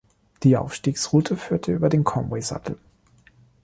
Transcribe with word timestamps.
Die 0.41 0.57
Aufstiegsroute 0.57 1.37
führte 1.37 1.73
über 1.73 1.87
den 1.87 2.03
Conway-Sattel. 2.03 2.79